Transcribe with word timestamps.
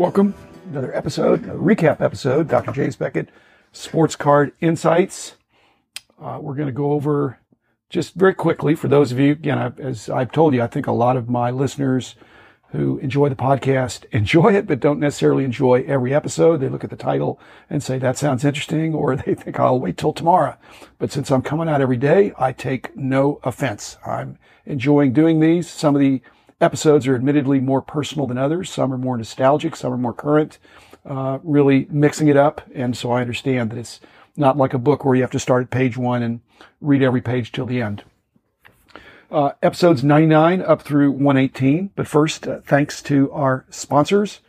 Welcome. 0.00 0.32
Another 0.70 0.96
episode, 0.96 1.44
a 1.44 1.52
recap 1.52 2.00
episode, 2.00 2.48
Dr. 2.48 2.72
James 2.72 2.96
Beckett, 2.96 3.28
Sports 3.70 4.16
Card 4.16 4.52
Insights. 4.62 5.34
Uh, 6.18 6.38
we're 6.40 6.54
going 6.54 6.68
to 6.68 6.72
go 6.72 6.92
over 6.92 7.38
just 7.90 8.14
very 8.14 8.32
quickly 8.32 8.74
for 8.74 8.88
those 8.88 9.12
of 9.12 9.20
you, 9.20 9.32
again, 9.32 9.58
I, 9.58 9.72
as 9.78 10.08
I've 10.08 10.32
told 10.32 10.54
you, 10.54 10.62
I 10.62 10.68
think 10.68 10.86
a 10.86 10.92
lot 10.92 11.18
of 11.18 11.28
my 11.28 11.50
listeners 11.50 12.14
who 12.70 12.96
enjoy 13.00 13.28
the 13.28 13.36
podcast 13.36 14.06
enjoy 14.10 14.54
it, 14.54 14.66
but 14.66 14.80
don't 14.80 15.00
necessarily 15.00 15.44
enjoy 15.44 15.84
every 15.86 16.14
episode. 16.14 16.60
They 16.60 16.70
look 16.70 16.82
at 16.82 16.88
the 16.88 16.96
title 16.96 17.38
and 17.68 17.82
say, 17.82 17.98
that 17.98 18.16
sounds 18.16 18.42
interesting, 18.42 18.94
or 18.94 19.16
they 19.16 19.34
think 19.34 19.60
I'll 19.60 19.78
wait 19.78 19.98
till 19.98 20.14
tomorrow. 20.14 20.56
But 20.98 21.12
since 21.12 21.30
I'm 21.30 21.42
coming 21.42 21.68
out 21.68 21.82
every 21.82 21.98
day, 21.98 22.32
I 22.38 22.52
take 22.52 22.96
no 22.96 23.38
offense. 23.42 23.98
I'm 24.06 24.38
enjoying 24.64 25.12
doing 25.12 25.40
these. 25.40 25.68
Some 25.68 25.94
of 25.94 26.00
the 26.00 26.22
episodes 26.60 27.06
are 27.06 27.14
admittedly 27.14 27.60
more 27.60 27.82
personal 27.82 28.26
than 28.26 28.38
others. 28.38 28.70
Some 28.70 28.92
are 28.92 28.98
more 28.98 29.16
nostalgic. 29.16 29.76
Some 29.76 29.92
are 29.92 29.98
more 29.98 30.12
current, 30.12 30.58
uh, 31.04 31.38
really 31.42 31.86
mixing 31.90 32.28
it 32.28 32.36
up. 32.36 32.62
And 32.74 32.96
so 32.96 33.10
I 33.12 33.20
understand 33.20 33.70
that 33.70 33.78
it's 33.78 34.00
not 34.36 34.56
like 34.56 34.74
a 34.74 34.78
book 34.78 35.04
where 35.04 35.14
you 35.14 35.22
have 35.22 35.30
to 35.32 35.38
start 35.38 35.62
at 35.64 35.70
page 35.70 35.96
one 35.96 36.22
and 36.22 36.40
read 36.80 37.02
every 37.02 37.20
page 37.20 37.52
till 37.52 37.66
the 37.66 37.82
end. 37.82 38.04
Uh, 39.30 39.52
episodes 39.62 40.02
99 40.02 40.60
up 40.62 40.82
through 40.82 41.12
118. 41.12 41.90
But 41.94 42.08
first, 42.08 42.48
uh, 42.48 42.60
thanks 42.64 43.00
to 43.02 43.30
our 43.32 43.64
sponsors, 43.70 44.40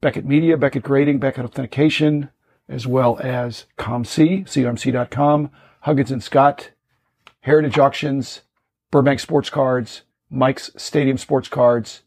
Beckett 0.00 0.24
Media, 0.24 0.56
Beckett 0.56 0.82
Grading, 0.82 1.18
Beckett 1.18 1.44
Authentication, 1.44 2.30
as 2.68 2.86
well 2.86 3.18
as 3.22 3.66
COMC, 3.78 4.44
comc.com, 4.44 5.50
Huggins 5.80 6.10
and 6.10 6.22
Scott, 6.22 6.70
Heritage 7.40 7.78
Auctions, 7.78 8.40
Burbank 8.90 9.20
Sports 9.20 9.50
Cards, 9.50 10.02
Mike's 10.34 10.70
Stadium 10.76 11.16
Sports 11.16 11.48
Cards, 11.48 12.02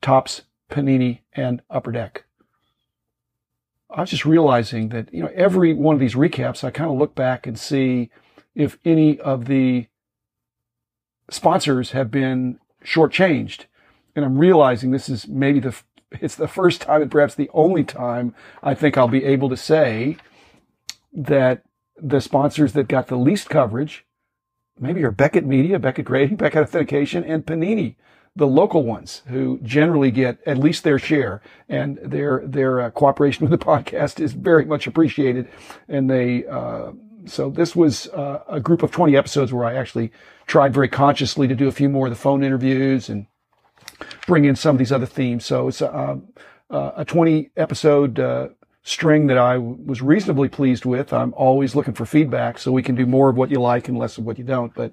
Topps, 0.00 0.42
Panini, 0.70 1.20
and 1.32 1.62
Upper 1.68 1.90
Deck. 1.90 2.24
I 3.90 4.02
was 4.02 4.10
just 4.10 4.24
realizing 4.24 4.90
that, 4.90 5.12
you 5.12 5.22
know, 5.22 5.30
every 5.34 5.74
one 5.74 5.94
of 5.94 6.00
these 6.00 6.14
recaps, 6.14 6.62
I 6.62 6.70
kind 6.70 6.90
of 6.90 6.96
look 6.96 7.14
back 7.14 7.46
and 7.46 7.58
see 7.58 8.10
if 8.54 8.78
any 8.84 9.18
of 9.18 9.46
the 9.46 9.88
sponsors 11.30 11.90
have 11.90 12.10
been 12.10 12.60
shortchanged. 12.84 13.64
And 14.14 14.24
I'm 14.24 14.38
realizing 14.38 14.90
this 14.90 15.08
is 15.08 15.26
maybe 15.26 15.58
the, 15.58 15.74
it's 16.12 16.36
the 16.36 16.48
first 16.48 16.82
time 16.82 17.02
and 17.02 17.10
perhaps 17.10 17.34
the 17.34 17.50
only 17.52 17.82
time 17.82 18.34
I 18.62 18.74
think 18.74 18.96
I'll 18.96 19.08
be 19.08 19.24
able 19.24 19.48
to 19.48 19.56
say 19.56 20.18
that 21.12 21.64
the 21.96 22.20
sponsors 22.20 22.74
that 22.74 22.88
got 22.88 23.08
the 23.08 23.16
least 23.16 23.48
coverage 23.48 24.04
maybe 24.80 25.04
are 25.04 25.10
Beckett 25.10 25.44
Media, 25.44 25.78
Beckett 25.78 26.04
Grading, 26.04 26.36
Beckett 26.38 26.62
Authentication, 26.62 27.24
and 27.24 27.44
Panini, 27.44 27.96
the 28.36 28.46
local 28.46 28.84
ones 28.84 29.22
who 29.26 29.58
generally 29.62 30.10
get 30.10 30.38
at 30.46 30.58
least 30.58 30.84
their 30.84 30.98
share, 30.98 31.42
and 31.68 31.98
their 32.02 32.42
their 32.46 32.80
uh, 32.80 32.90
cooperation 32.90 33.46
with 33.48 33.58
the 33.58 33.64
podcast 33.64 34.20
is 34.20 34.32
very 34.32 34.64
much 34.64 34.86
appreciated. 34.86 35.48
And 35.88 36.08
they 36.08 36.46
uh, 36.46 36.92
so 37.26 37.50
this 37.50 37.76
was 37.76 38.08
uh, 38.08 38.42
a 38.48 38.60
group 38.60 38.82
of 38.82 38.90
20 38.90 39.16
episodes 39.16 39.52
where 39.52 39.64
I 39.64 39.74
actually 39.74 40.12
tried 40.46 40.72
very 40.72 40.88
consciously 40.88 41.46
to 41.48 41.54
do 41.54 41.68
a 41.68 41.72
few 41.72 41.88
more 41.88 42.06
of 42.06 42.12
the 42.12 42.16
phone 42.16 42.42
interviews 42.42 43.08
and 43.08 43.26
bring 44.26 44.44
in 44.44 44.56
some 44.56 44.76
of 44.76 44.78
these 44.78 44.92
other 44.92 45.06
themes. 45.06 45.44
So 45.44 45.68
it's 45.68 45.80
a, 45.80 46.20
a 46.70 47.04
20 47.04 47.50
episode 47.56 48.18
uh, 48.18 48.48
string 48.88 49.26
that 49.26 49.36
I 49.36 49.58
was 49.58 50.00
reasonably 50.00 50.48
pleased 50.48 50.86
with. 50.86 51.12
I'm 51.12 51.34
always 51.34 51.74
looking 51.74 51.92
for 51.92 52.06
feedback 52.06 52.58
so 52.58 52.72
we 52.72 52.82
can 52.82 52.94
do 52.94 53.04
more 53.04 53.28
of 53.28 53.36
what 53.36 53.50
you 53.50 53.60
like 53.60 53.86
and 53.86 53.98
less 53.98 54.16
of 54.16 54.24
what 54.24 54.38
you 54.38 54.44
don't. 54.44 54.72
But 54.74 54.92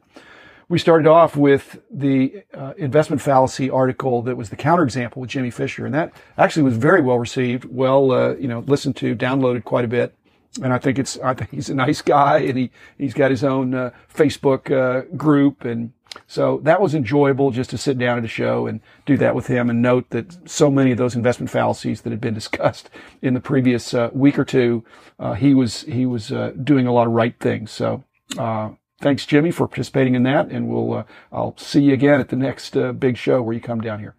we 0.68 0.80
started 0.80 1.08
off 1.08 1.38
with 1.38 1.80
the 1.90 2.44
uh, 2.54 2.74
investment 2.78 3.22
fallacy 3.22 3.70
article 3.70 4.22
that 4.24 4.36
was 4.36 4.50
the 4.50 4.58
counterexample 4.58 5.16
with 5.16 5.30
Jimmy 5.30 5.50
Fisher. 5.50 5.86
And 5.86 5.96
that 5.96 6.12
actually 6.38 6.64
was 6.64 6.76
very 6.76 7.02
well 7.02 7.20
received, 7.20 7.66
well, 7.66 8.12
uh, 8.12 8.36
you 8.36 8.50
know, 8.50 8.60
listened 8.68 8.98
to, 8.98 9.16
downloaded 9.16 9.64
quite 9.64 9.86
a 9.86 9.88
bit. 9.88 10.14
And 10.62 10.74
I 10.74 10.78
think 10.78 11.00
it's, 11.00 11.18
I 11.20 11.34
think 11.34 11.52
he's 11.52 11.70
a 11.70 11.76
nice 11.76 12.02
guy 12.02 12.40
and 12.40 12.58
he, 12.58 12.72
he's 12.98 13.14
got 13.14 13.32
his 13.32 13.46
own 13.46 13.74
uh, 13.74 13.92
Facebook 14.14 14.72
uh, 14.72 15.06
group 15.16 15.64
and 15.64 15.94
so 16.28 16.60
that 16.64 16.82
was 16.82 16.96
enjoyable 16.96 17.52
just 17.52 17.70
to 17.70 17.78
sit 17.78 17.98
down 17.98 18.18
at 18.18 18.26
a 18.26 18.30
show 18.30 18.68
and 18.68 18.80
do 19.06 19.18
that 19.18 19.36
with 19.36 19.48
him 19.48 19.70
and 19.70 19.82
note 19.82 20.10
that 20.10 20.50
so 20.50 20.72
many 20.72 20.92
of 20.92 20.98
those 20.98 21.16
investment 21.16 21.50
fallacies 21.50 22.02
that 22.02 22.12
had 22.12 22.22
been 22.22 22.34
discussed 22.42 22.90
in 23.22 23.34
the 23.34 23.40
previous 23.40 23.94
uh, 23.94 24.10
week 24.14 24.40
or 24.40 24.46
two, 24.46 24.84
uh, 25.20 25.34
he 25.34 25.54
was 25.54 25.82
he 25.82 26.06
was 26.06 26.32
uh, 26.32 26.52
doing 26.64 26.88
a 26.88 26.94
lot 26.94 27.08
of 27.08 27.14
right 27.14 27.40
things. 27.40 27.72
So 27.72 28.04
uh, 28.38 28.72
thanks, 29.02 29.26
Jimmy, 29.26 29.52
for 29.52 29.68
participating 29.68 30.16
in 30.16 30.24
that, 30.24 30.50
and 30.50 30.68
we'll 30.68 30.94
uh, 30.94 31.04
I'll 31.32 31.58
see 31.58 31.82
you 31.82 31.94
again 31.94 32.20
at 32.20 32.30
the 32.30 32.36
next 32.36 32.76
uh, 32.76 32.92
big 32.92 33.18
show 33.18 33.42
where 33.42 33.54
you 33.54 33.62
come 33.62 33.82
down 33.82 34.00
here. 34.00 34.16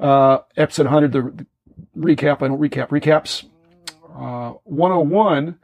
Uh 0.00 0.38
episode 0.56 0.86
100, 0.86 1.12
the, 1.12 1.22
the, 1.22 1.46
recap. 1.96 2.42
I 2.42 2.48
don't 2.48 2.60
recap 2.60 2.88
recaps. 2.88 3.44
101 4.64 5.58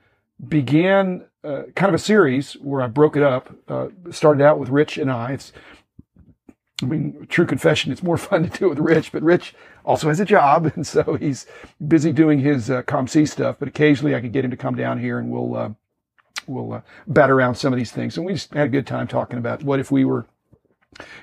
began 0.47 1.28
uh, 1.44 1.62
kind 1.75 1.88
of 1.88 1.94
a 1.94 2.03
series 2.03 2.54
where 2.54 2.82
I 2.82 2.87
broke 2.87 3.16
it 3.16 3.22
up. 3.22 3.54
Uh, 3.69 3.88
started 4.10 4.43
out 4.43 4.59
with 4.59 4.69
Rich 4.69 4.99
and 4.99 5.10
I. 5.10 5.32
It's, 5.32 5.53
I 6.82 6.87
mean, 6.87 7.26
true 7.28 7.47
confession, 7.47 7.93
it's 7.93 8.03
more 8.03 8.16
fun 8.19 8.49
to 8.49 8.59
do 8.59 8.66
it 8.66 8.69
with 8.71 8.78
Rich, 8.78 9.12
but 9.12 9.22
Rich 9.22 9.54
also 9.84 10.09
has 10.09 10.21
a 10.21 10.25
job, 10.25 10.72
and 10.75 10.87
so 10.87 11.15
he's 11.15 11.47
busy 11.87 12.12
doing 12.12 12.41
his 12.41 12.71
uh, 12.71 12.82
COMC 12.82 13.28
stuff. 13.28 13.56
But 13.59 13.69
occasionally, 13.69 14.15
I 14.15 14.21
can 14.21 14.31
get 14.31 14.44
him 14.44 14.50
to 14.50 14.56
come 14.56 14.75
down 14.75 15.00
here, 15.00 15.19
and 15.19 15.31
we'll 15.31 15.56
uh, 15.56 15.71
we'll 16.47 16.75
uh, 16.75 16.81
bat 17.06 17.31
around 17.31 17.56
some 17.56 17.72
of 17.72 17.78
these 17.78 17.93
things. 17.93 18.16
And 18.16 18.26
we 18.26 18.34
just 18.34 18.53
had 18.53 18.66
a 18.66 18.70
good 18.70 18.87
time 18.87 19.06
talking 19.06 19.38
about 19.38 19.62
what 19.62 19.81
if 19.81 19.91
we 19.91 20.05
were 20.05 20.26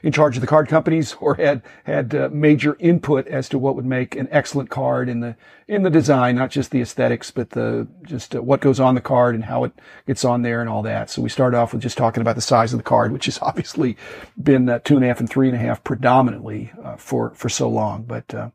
in 0.03 0.11
charge 0.11 0.37
of 0.37 0.41
the 0.41 0.47
card 0.47 0.67
companies 0.67 1.13
or 1.19 1.35
had 1.35 1.61
had 1.83 2.13
uh, 2.13 2.29
major 2.31 2.77
input 2.79 3.27
as 3.27 3.49
to 3.49 3.57
what 3.57 3.75
would 3.75 3.85
make 3.85 4.15
an 4.15 4.27
excellent 4.31 4.69
card 4.69 5.09
in 5.09 5.19
the 5.19 5.35
in 5.67 5.83
the 5.83 5.89
design, 5.89 6.35
not 6.35 6.51
just 6.51 6.71
the 6.71 6.81
aesthetics, 6.81 7.31
but 7.31 7.51
the 7.51 7.87
just 8.03 8.35
uh, 8.35 8.41
what 8.41 8.61
goes 8.61 8.79
on 8.79 8.95
the 8.95 9.01
card 9.01 9.35
and 9.35 9.45
how 9.45 9.63
it 9.63 9.71
gets 10.07 10.23
on 10.23 10.41
there 10.41 10.61
and 10.61 10.69
all 10.69 10.83
that. 10.83 11.09
So 11.09 11.21
we 11.21 11.29
started 11.29 11.57
off 11.57 11.73
with 11.73 11.81
just 11.81 11.97
talking 11.97 12.21
about 12.21 12.35
the 12.35 12.41
size 12.41 12.73
of 12.73 12.79
the 12.79 12.83
card, 12.83 13.11
which 13.11 13.25
has 13.25 13.39
obviously 13.41 13.97
been 14.41 14.69
uh, 14.69 14.79
two 14.79 14.95
and 14.95 15.03
a 15.03 15.07
half 15.07 15.19
and 15.19 15.29
three 15.29 15.47
and 15.47 15.55
a 15.55 15.59
half 15.59 15.83
predominantly 15.83 16.71
uh, 16.83 16.95
for 16.97 17.31
for 17.31 17.49
so 17.49 17.69
long, 17.69 18.03
but. 18.03 18.33
Uh, 18.33 18.49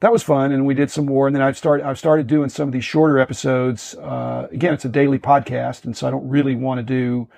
that 0.00 0.12
was 0.12 0.22
fun, 0.22 0.50
and 0.50 0.64
we 0.64 0.72
did 0.72 0.90
some 0.90 1.04
more. 1.04 1.26
And 1.26 1.36
then 1.36 1.42
I've 1.42 1.58
started 1.58 1.84
I've 1.84 1.98
started 1.98 2.26
doing 2.26 2.48
some 2.48 2.66
of 2.66 2.72
these 2.72 2.86
shorter 2.86 3.18
episodes. 3.18 3.94
Uh, 3.96 4.48
again, 4.50 4.72
it's 4.72 4.86
a 4.86 4.88
daily 4.88 5.18
podcast, 5.18 5.84
and 5.84 5.94
so 5.94 6.08
I 6.08 6.10
don't 6.10 6.26
really 6.26 6.54
want 6.54 6.78
to 6.78 6.82
do 6.82 7.28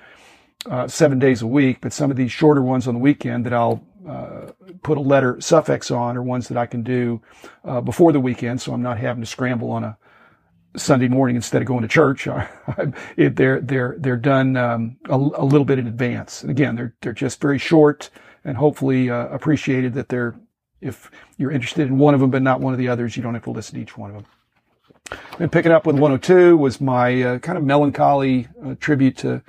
uh, 0.71 0.87
seven 0.89 1.19
days 1.19 1.43
a 1.43 1.47
week, 1.47 1.78
but 1.81 1.93
some 1.93 2.11
of 2.11 2.17
these 2.17 2.33
shorter 2.33 2.62
ones 2.62 2.87
on 2.87 2.95
the 2.95 3.00
weekend 3.00 3.47
that 3.47 3.53
I'll 3.53 3.84
uh, 4.09 4.53
put 4.83 4.99
a 4.99 5.00
letter 5.00 5.41
suffix 5.41 5.91
on 5.91 6.17
are 6.17 6.23
ones 6.23 6.49
that 6.49 6.56
I 6.56 6.67
can 6.67 6.83
do 6.83 7.21
uh, 7.65 7.81
before 7.81 8.12
the 8.12 8.21
weekend, 8.21 8.61
so 8.61 8.73
I'm 8.73 8.83
not 8.83 8.99
having 8.99 9.23
to 9.23 9.27
scramble 9.27 9.71
on 9.71 9.84
a 9.84 9.97
Sunday 10.77 11.09
morning 11.09 11.37
instead 11.37 11.62
of 11.62 11.69
going 11.69 11.83
to 11.83 11.89
church. 11.89 12.27
they're 13.17 13.61
they're 13.61 13.97
they're 13.99 14.17
done 14.17 14.56
um, 14.56 14.97
a, 15.09 15.15
a, 15.15 15.45
little 15.45 15.65
bit 15.65 15.78
in 15.78 15.87
advance, 15.87 16.43
and 16.43 16.50
again, 16.50 16.77
they're 16.77 16.94
they're 17.03 17.12
just 17.12 17.41
very 17.41 17.59
short 17.59 18.11
and 18.44 18.56
hopefully 18.56 19.11
uh, 19.11 19.27
appreciated 19.29 19.94
that 19.94 20.09
they're. 20.09 20.34
If 20.81 21.12
you're 21.37 21.53
interested 21.53 21.87
in 21.87 21.97
one 21.97 22.12
of 22.12 22.19
them 22.19 22.31
but 22.31 22.43
not 22.43 22.61
one 22.61 22.73
of 22.73 22.79
the 22.79 22.89
others, 22.89 23.17
you 23.17 23.23
don't 23.23 23.34
have 23.34 23.44
to 23.44 23.53
listen 23.53 23.77
to 23.77 23.81
each 23.83 23.97
one 23.97 24.11
of 24.11 24.17
them. 24.17 24.27
And 25.39 25.53
picking 25.53 25.71
up 25.71 25.87
with 25.87 25.94
102 25.94 26.56
was 26.56 26.81
my 26.81 27.23
uh, 27.23 27.39
kind 27.39 27.56
of 27.56 27.62
melancholy 27.62 28.49
uh, 28.65 28.75
tribute 28.81 29.17
to 29.19 29.43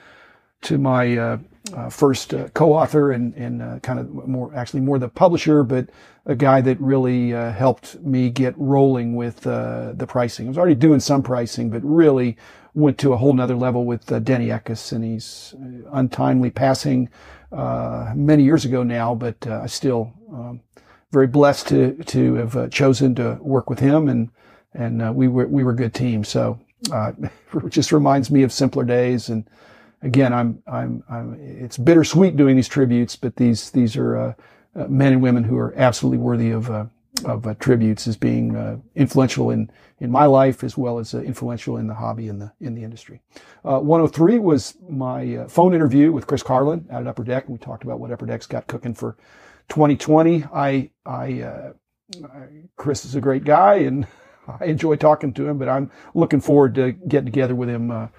to 0.63 0.77
my 0.77 1.17
uh, 1.17 1.37
uh, 1.73 1.89
first 1.89 2.33
uh, 2.33 2.49
co-author 2.49 3.11
and, 3.11 3.33
and 3.35 3.61
uh, 3.61 3.79
kind 3.79 3.97
of 3.97 4.27
more 4.27 4.53
actually 4.53 4.81
more 4.81 4.99
the 4.99 5.07
publisher, 5.07 5.63
but 5.63 5.89
a 6.25 6.35
guy 6.35 6.61
that 6.61 6.79
really 6.79 7.33
uh, 7.33 7.51
helped 7.51 7.99
me 8.01 8.29
get 8.29 8.53
rolling 8.57 9.15
with 9.15 9.47
uh, 9.47 9.93
the 9.93 10.05
pricing. 10.05 10.47
I 10.47 10.49
was 10.49 10.57
already 10.57 10.75
doing 10.75 10.99
some 10.99 11.23
pricing, 11.23 11.69
but 11.69 11.81
really 11.83 12.37
went 12.73 12.97
to 12.97 13.13
a 13.13 13.17
whole 13.17 13.33
nother 13.33 13.55
level 13.55 13.85
with 13.85 14.05
Denny 14.25 14.47
Eckes, 14.47 14.91
and 14.91 15.03
he's 15.03 15.53
untimely 15.91 16.49
passing 16.49 17.07
many 17.51 18.43
years 18.43 18.65
ago 18.65 18.83
now, 18.83 19.13
but 19.13 19.45
I 19.45 19.67
still 19.67 20.11
um, 20.31 20.59
very 21.11 21.27
blessed 21.27 21.67
to 21.67 21.93
to 22.05 22.33
have 22.35 22.71
chosen 22.71 23.13
to 23.15 23.37
work 23.41 23.69
with 23.69 23.79
him, 23.79 24.09
and 24.09 24.29
and 24.73 25.15
we 25.15 25.27
were 25.27 25.47
we 25.47 25.63
were 25.63 25.71
a 25.71 25.75
good 25.75 25.93
team. 25.93 26.23
So 26.23 26.59
it 26.91 27.69
just 27.69 27.91
reminds 27.91 28.31
me 28.31 28.41
of 28.41 28.51
simpler 28.51 28.83
days 28.83 29.29
and 29.29 29.47
again, 30.03 30.33
I'm, 30.33 30.61
I'm, 30.67 31.03
I'm, 31.09 31.37
it's 31.39 31.77
bittersweet 31.77 32.37
doing 32.37 32.55
these 32.55 32.67
tributes, 32.67 33.15
but 33.15 33.35
these, 33.37 33.71
these 33.71 33.97
are, 33.97 34.17
uh, 34.17 34.33
uh, 34.75 34.87
men 34.87 35.13
and 35.13 35.21
women 35.21 35.43
who 35.43 35.57
are 35.57 35.73
absolutely 35.77 36.17
worthy 36.17 36.51
of, 36.51 36.69
uh, 36.69 36.85
of 37.25 37.47
uh, 37.47 37.53
tributes 37.55 38.07
as 38.07 38.17
being 38.17 38.55
uh, 38.55 38.77
influential 38.95 39.51
in, 39.51 39.71
in 39.99 40.11
my 40.11 40.25
life 40.25 40.63
as 40.63 40.77
well 40.77 40.99
as 40.99 41.13
influential 41.13 41.77
in 41.77 41.87
the 41.87 41.93
hobby 41.93 42.27
in 42.27 42.39
the, 42.39 42.51
in 42.59 42.75
the 42.75 42.83
industry. 42.83 43.21
103 43.61 44.39
was 44.39 44.75
my 44.89 45.45
phone 45.47 45.73
interview 45.73 46.11
with 46.11 46.27
Chris 46.27 46.43
Carlin 46.43 46.85
out 46.91 47.01
at 47.01 47.07
Upper 47.07 47.23
Deck, 47.23 47.45
and 47.45 47.53
we 47.53 47.59
talked 47.59 47.83
about 47.83 47.99
what 47.99 48.11
Upper 48.11 48.25
Deck's 48.25 48.47
got 48.47 48.67
cooking 48.67 48.93
for 48.93 49.15
2020. 49.69 50.43
I, 50.53 50.89
I, 51.05 51.71
Chris 52.75 53.05
is 53.05 53.15
a 53.15 53.21
great 53.21 53.45
guy 53.45 53.75
and 53.75 54.05
I 54.59 54.65
enjoy 54.65 54.97
talking 54.97 55.33
to 55.33 55.47
him, 55.47 55.57
but 55.57 55.69
I'm 55.69 55.89
looking 56.13 56.41
forward 56.41 56.75
to 56.75 56.91
getting 56.91 57.25
together 57.25 57.55
with 57.55 57.69
him 57.69 58.09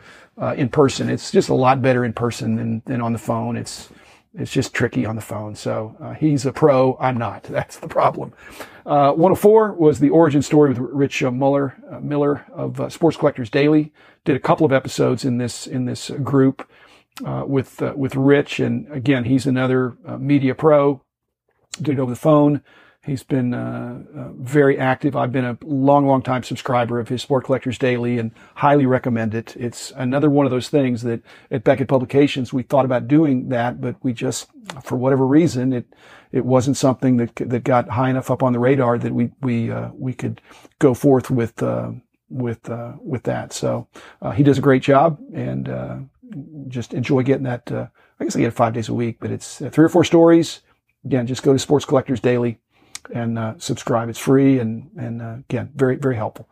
uh, 0.40 0.54
in 0.56 0.68
person. 0.68 1.08
It's 1.08 1.30
just 1.30 1.48
a 1.48 1.54
lot 1.54 1.82
better 1.82 2.04
in 2.04 2.12
person 2.12 2.56
than, 2.56 2.82
than 2.86 3.00
on 3.00 3.12
the 3.12 3.18
phone. 3.18 3.56
It's 3.56 3.88
it's 4.36 4.50
just 4.50 4.74
tricky 4.74 5.06
on 5.06 5.14
the 5.14 5.22
phone. 5.22 5.54
So 5.54 5.96
uh, 6.00 6.14
he's 6.14 6.44
a 6.44 6.52
pro. 6.52 6.96
I'm 6.98 7.16
not. 7.16 7.42
That's 7.44 7.78
the 7.78 7.88
problem. 7.88 8.32
Uh, 8.84 9.12
104 9.12 9.74
was 9.74 10.00
the 10.00 10.10
origin 10.10 10.42
story 10.42 10.70
with 10.70 10.78
Rich 10.78 11.22
uh, 11.22 11.30
Mueller, 11.30 11.76
uh, 11.88 12.00
Miller 12.00 12.44
of 12.52 12.80
uh, 12.80 12.88
Sports 12.88 13.16
Collectors 13.16 13.48
Daily. 13.48 13.92
Did 14.24 14.36
a 14.36 14.40
couple 14.40 14.66
of 14.66 14.72
episodes 14.72 15.24
in 15.24 15.38
this 15.38 15.66
in 15.66 15.84
this 15.84 16.10
group 16.22 16.68
uh, 17.24 17.44
with 17.46 17.80
with 17.94 18.16
Rich, 18.16 18.58
and 18.58 18.90
again, 18.90 19.24
he's 19.24 19.46
another 19.46 19.96
media 20.18 20.54
pro. 20.54 21.02
Did 21.80 21.94
it 21.94 22.00
over 22.00 22.10
the 22.10 22.16
phone. 22.16 22.62
He's 23.04 23.22
been 23.22 23.52
uh, 23.52 24.02
uh, 24.16 24.28
very 24.32 24.78
active. 24.78 25.14
I've 25.14 25.30
been 25.30 25.44
a 25.44 25.58
long, 25.62 26.06
long 26.06 26.22
time 26.22 26.42
subscriber 26.42 26.98
of 26.98 27.08
his 27.08 27.20
Sport 27.20 27.44
Collectors 27.44 27.76
Daily 27.76 28.18
and 28.18 28.30
highly 28.54 28.86
recommend 28.86 29.34
it. 29.34 29.54
It's 29.56 29.92
another 29.94 30.30
one 30.30 30.46
of 30.46 30.50
those 30.50 30.70
things 30.70 31.02
that 31.02 31.20
at 31.50 31.64
Beckett 31.64 31.86
Publications 31.86 32.54
we 32.54 32.62
thought 32.62 32.86
about 32.86 33.06
doing 33.06 33.50
that, 33.50 33.78
but 33.78 33.96
we 34.02 34.14
just, 34.14 34.48
for 34.82 34.96
whatever 34.96 35.26
reason, 35.26 35.74
it 35.74 35.86
it 36.32 36.46
wasn't 36.46 36.78
something 36.78 37.18
that 37.18 37.36
that 37.36 37.62
got 37.62 37.90
high 37.90 38.08
enough 38.08 38.30
up 38.30 38.42
on 38.42 38.54
the 38.54 38.58
radar 38.58 38.96
that 38.96 39.12
we 39.12 39.32
we 39.42 39.70
uh, 39.70 39.90
we 39.92 40.14
could 40.14 40.40
go 40.78 40.94
forth 40.94 41.30
with 41.30 41.62
uh, 41.62 41.92
with 42.30 42.70
uh, 42.70 42.92
with 43.02 43.24
that. 43.24 43.52
So 43.52 43.86
uh, 44.22 44.30
he 44.30 44.42
does 44.42 44.56
a 44.56 44.62
great 44.62 44.82
job, 44.82 45.20
and 45.34 46.08
just 46.68 46.94
enjoy 46.94 47.22
getting 47.22 47.44
that. 47.44 47.70
I 47.70 48.24
guess 48.24 48.34
I 48.34 48.38
get 48.38 48.48
it 48.48 48.52
five 48.52 48.72
days 48.72 48.88
a 48.88 48.94
week, 48.94 49.18
but 49.20 49.30
it's 49.30 49.58
three 49.58 49.84
or 49.84 49.90
four 49.90 50.04
stories. 50.04 50.62
Again, 51.04 51.26
just 51.26 51.42
go 51.42 51.52
to 51.52 51.58
Sports 51.58 51.84
Collectors 51.84 52.20
Daily 52.20 52.60
and 53.12 53.38
uh, 53.38 53.54
subscribe. 53.58 54.08
It's 54.08 54.18
free 54.18 54.58
and 54.58 54.90
and 54.96 55.22
uh, 55.22 55.36
again 55.48 55.70
very 55.74 55.96
very 55.96 56.16
helpful. 56.16 56.48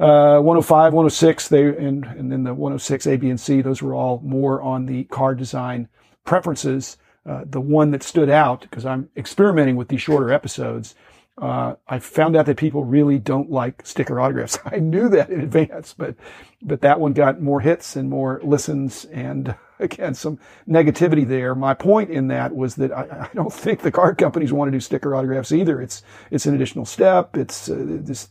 Uh, 0.00 0.38
105, 0.38 0.92
106, 0.92 1.48
they 1.48 1.64
and 1.64 2.04
and 2.04 2.30
then 2.30 2.44
the 2.44 2.54
106 2.54 3.06
A, 3.06 3.16
B, 3.16 3.30
and 3.30 3.40
C. 3.40 3.60
Those 3.60 3.82
were 3.82 3.94
all 3.94 4.20
more 4.24 4.62
on 4.62 4.86
the 4.86 5.04
car 5.04 5.34
design 5.34 5.88
preferences. 6.24 6.98
Uh, 7.26 7.44
the 7.44 7.60
one 7.60 7.90
that 7.90 8.02
stood 8.02 8.30
out 8.30 8.62
because 8.62 8.86
I'm 8.86 9.10
experimenting 9.16 9.76
with 9.76 9.88
these 9.88 10.00
shorter 10.00 10.32
episodes. 10.32 10.94
Uh, 11.36 11.74
I 11.86 11.98
found 11.98 12.36
out 12.36 12.46
that 12.46 12.56
people 12.56 12.84
really 12.84 13.18
don't 13.18 13.50
like 13.50 13.86
sticker 13.86 14.18
autographs. 14.20 14.58
I 14.64 14.78
knew 14.78 15.08
that 15.10 15.30
in 15.30 15.40
advance, 15.40 15.94
but 15.96 16.14
but 16.62 16.80
that 16.82 17.00
one 17.00 17.12
got 17.12 17.40
more 17.40 17.60
hits 17.60 17.96
and 17.96 18.08
more 18.08 18.40
listens 18.44 19.04
and 19.06 19.54
again, 19.80 20.14
some 20.14 20.38
negativity 20.68 21.26
there. 21.26 21.54
My 21.54 21.74
point 21.74 22.10
in 22.10 22.28
that 22.28 22.54
was 22.54 22.76
that 22.76 22.92
I, 22.92 23.02
I, 23.02 23.30
don't 23.34 23.52
think 23.52 23.80
the 23.80 23.90
card 23.90 24.18
companies 24.18 24.52
want 24.52 24.68
to 24.68 24.72
do 24.72 24.80
sticker 24.80 25.14
autographs 25.14 25.52
either. 25.52 25.80
It's, 25.80 26.02
it's 26.30 26.46
an 26.46 26.54
additional 26.54 26.84
step. 26.84 27.36
It's 27.36 27.68
uh, 27.68 27.76
this, 27.78 28.28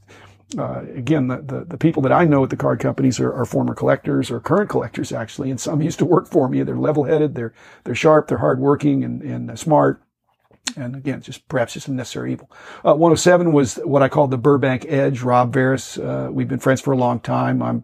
uh, 0.57 0.83
again, 0.95 1.27
the, 1.27 1.41
the, 1.41 1.65
the, 1.65 1.77
people 1.77 2.01
that 2.03 2.11
I 2.11 2.25
know 2.25 2.43
at 2.43 2.49
the 2.49 2.55
card 2.55 2.79
companies 2.79 3.19
are, 3.19 3.33
are, 3.33 3.45
former 3.45 3.75
collectors 3.75 4.31
or 4.31 4.39
current 4.39 4.69
collectors 4.69 5.11
actually, 5.11 5.51
and 5.51 5.59
some 5.59 5.81
used 5.81 5.99
to 5.99 6.05
work 6.05 6.27
for 6.27 6.47
me. 6.47 6.63
They're 6.63 6.77
level-headed, 6.77 7.35
they're, 7.35 7.53
they're 7.83 7.95
sharp, 7.95 8.27
they're 8.27 8.37
hardworking 8.37 9.03
and, 9.03 9.21
and 9.21 9.59
smart. 9.59 10.01
And 10.75 10.95
again, 10.95 11.21
just 11.21 11.47
perhaps 11.47 11.73
just 11.73 11.87
a 11.87 11.93
necessary 11.93 12.33
evil. 12.33 12.51
Uh, 12.85 12.93
107 12.93 13.51
was 13.51 13.75
what 13.77 14.03
I 14.03 14.09
call 14.09 14.27
the 14.27 14.37
Burbank 14.37 14.85
Edge. 14.87 15.21
Rob 15.21 15.53
Veres. 15.53 15.97
Uh, 15.97 16.29
we've 16.31 16.47
been 16.47 16.59
friends 16.59 16.81
for 16.81 16.91
a 16.91 16.97
long 16.97 17.19
time. 17.19 17.61
I'm, 17.61 17.83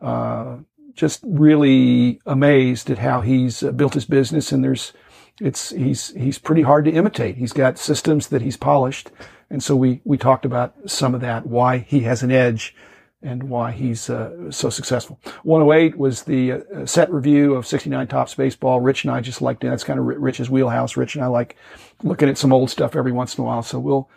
uh, 0.00 0.56
just 0.94 1.20
really 1.24 2.20
amazed 2.26 2.90
at 2.90 2.98
how 2.98 3.20
he's 3.20 3.62
uh, 3.62 3.72
built 3.72 3.94
his 3.94 4.04
business 4.04 4.52
and 4.52 4.62
there's 4.62 4.92
it's 5.40 5.70
he's 5.70 6.10
he's 6.14 6.38
pretty 6.38 6.62
hard 6.62 6.84
to 6.84 6.92
imitate. 6.92 7.36
He's 7.36 7.52
got 7.52 7.78
systems 7.78 8.28
that 8.28 8.42
he's 8.42 8.56
polished, 8.56 9.10
and 9.50 9.62
so 9.62 9.74
we 9.74 10.00
we 10.04 10.16
talked 10.16 10.44
about 10.44 10.74
some 10.86 11.14
of 11.14 11.20
that, 11.22 11.46
why 11.46 11.78
he 11.78 12.00
has 12.00 12.22
an 12.22 12.30
edge, 12.30 12.74
and 13.20 13.44
why 13.44 13.72
he's 13.72 14.08
uh, 14.08 14.50
so 14.50 14.70
successful. 14.70 15.18
108 15.42 15.98
was 15.98 16.22
the 16.22 16.52
uh, 16.52 16.86
set 16.86 17.10
review 17.12 17.54
of 17.54 17.66
69 17.66 18.06
Topps 18.06 18.34
baseball. 18.34 18.80
Rich 18.80 19.04
and 19.04 19.12
I 19.12 19.20
just 19.20 19.42
liked 19.42 19.64
it. 19.64 19.70
That's 19.70 19.82
kind 19.82 19.98
of 19.98 20.06
Rich's 20.06 20.50
wheelhouse. 20.50 20.96
Rich 20.96 21.16
and 21.16 21.24
I 21.24 21.26
like 21.26 21.56
looking 22.02 22.28
at 22.28 22.38
some 22.38 22.52
old 22.52 22.70
stuff 22.70 22.94
every 22.94 23.12
once 23.12 23.36
in 23.36 23.42
a 23.42 23.46
while, 23.46 23.62
so 23.62 23.80
we'll 23.80 24.08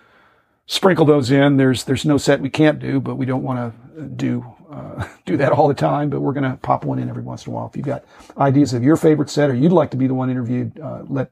sprinkle 0.68 1.06
those 1.06 1.32
in. 1.32 1.58
There's 1.58 1.86
there's 1.86 2.06
no 2.06 2.18
set 2.18 2.42
we 2.42 2.52
can't 2.52 2.78
do, 2.78 3.00
but 3.00 3.16
we 3.16 3.26
don't 3.26 3.44
want 3.44 3.74
to 3.96 4.02
do 4.04 4.46
uh, 4.70 5.08
do 5.26 5.38
that 5.38 5.52
all 5.52 5.68
the 5.68 5.74
time. 5.74 6.10
But 6.10 6.22
we're 6.22 6.34
going 6.34 6.50
to 6.50 6.58
pop 6.58 6.86
one 6.86 7.00
in 7.00 7.10
every 7.10 7.24
once 7.24 7.46
in 7.46 7.54
a 7.54 7.56
while. 7.56 7.68
If 7.68 7.76
you've 7.76 7.86
got 7.86 8.06
ideas 8.38 8.74
of 8.74 8.84
your 8.84 8.98
favorite 8.98 9.30
set 9.30 9.50
or 9.50 9.56
you'd 9.56 9.72
like 9.72 9.92
to 9.92 9.98
be 9.98 10.08
the 10.08 10.14
one 10.14 10.30
interviewed, 10.30 10.80
uh, 10.80 11.04
let 11.08 11.32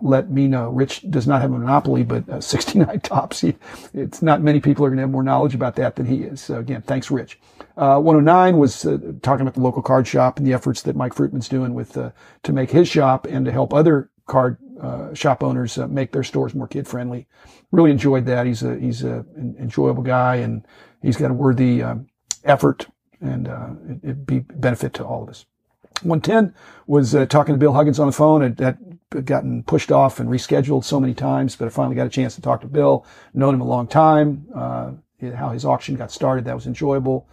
let 0.00 0.28
me 0.28 0.48
know. 0.48 0.70
Rich 0.70 1.08
does 1.08 1.26
not 1.26 1.40
have 1.40 1.52
a 1.52 1.58
monopoly, 1.58 2.02
but 2.02 2.28
uh, 2.28 2.40
69 2.40 3.00
Topps. 3.00 3.40
He, 3.40 3.54
it's 3.94 4.22
not 4.22 4.42
many 4.42 4.60
people 4.60 4.84
are 4.84 4.88
going 4.88 4.96
to 4.98 5.02
have 5.02 5.10
more 5.10 5.22
knowledge 5.22 5.54
about 5.54 5.76
that 5.76 5.96
than 5.96 6.04
he 6.06 6.22
is. 6.22 6.40
So 6.40 6.58
again, 6.58 6.82
thanks, 6.82 7.10
Rich. 7.10 7.38
Uh, 7.76 8.00
109 8.00 8.58
was 8.58 8.84
uh, 8.84 8.98
talking 9.22 9.42
about 9.42 9.54
the 9.54 9.60
local 9.60 9.82
card 9.82 10.06
shop 10.06 10.38
and 10.38 10.46
the 10.46 10.52
efforts 10.52 10.82
that 10.82 10.96
Mike 10.96 11.14
Fruitman's 11.14 11.48
doing 11.48 11.74
with 11.74 11.92
to 11.92 12.52
make 12.52 12.70
his 12.70 12.88
shop 12.88 13.26
and 13.26 13.46
to 13.46 13.52
help 13.52 13.72
other 13.72 14.10
card 14.26 14.58
uh, 14.80 15.14
shop 15.14 15.42
owners 15.42 15.78
uh, 15.78 15.86
make 15.86 16.12
their 16.12 16.22
stores 16.22 16.54
more 16.54 16.66
kid 16.66 16.86
friendly. 16.86 17.26
Really 17.70 17.90
enjoyed 17.90 18.26
that. 18.26 18.46
He's 18.46 18.62
a 18.62 18.78
he's 18.78 19.02
a 19.02 19.24
an 19.36 19.56
enjoyable 19.58 20.02
guy 20.02 20.36
and 20.36 20.66
he's 21.02 21.16
got 21.16 21.30
a 21.30 21.34
worthy 21.34 21.82
um, 21.82 22.06
effort 22.44 22.86
and 23.20 23.48
uh, 23.48 23.70
it, 23.88 24.06
would 24.06 24.26
be 24.26 24.40
benefit 24.40 24.94
to 24.94 25.04
all 25.04 25.22
of 25.22 25.28
us. 25.28 25.46
110 26.02 26.54
was 26.86 27.14
uh, 27.14 27.24
talking 27.26 27.54
to 27.54 27.58
Bill 27.58 27.72
Huggins 27.72 27.98
on 27.98 28.06
the 28.06 28.12
phone. 28.12 28.42
It 28.42 28.58
had 28.58 28.98
gotten 29.24 29.62
pushed 29.62 29.92
off 29.92 30.20
and 30.20 30.28
rescheduled 30.28 30.84
so 30.84 31.00
many 31.00 31.14
times, 31.14 31.56
but 31.56 31.66
I 31.66 31.68
finally 31.68 31.96
got 31.96 32.06
a 32.06 32.10
chance 32.10 32.34
to 32.34 32.42
talk 32.42 32.60
to 32.62 32.66
Bill. 32.66 33.06
Known 33.32 33.54
him 33.54 33.60
a 33.60 33.66
long 33.66 33.86
time. 33.86 34.46
Uh, 34.54 34.92
how 35.36 35.50
his 35.50 35.64
auction 35.64 35.94
got 35.94 36.12
started, 36.12 36.44
that 36.44 36.54
was 36.54 36.66
enjoyable. 36.66 37.26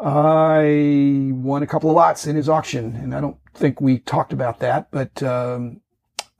I 0.00 1.30
won 1.32 1.62
a 1.62 1.66
couple 1.66 1.90
of 1.90 1.96
lots 1.96 2.26
in 2.26 2.36
his 2.36 2.48
auction, 2.48 2.94
and 2.96 3.14
I 3.14 3.20
don't 3.20 3.36
think 3.54 3.80
we 3.80 3.98
talked 3.98 4.32
about 4.32 4.60
that, 4.60 4.90
but 4.90 5.22
um, 5.22 5.80